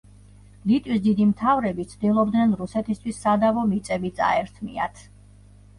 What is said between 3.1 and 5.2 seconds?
სადავო მიწები წაერთმიათ.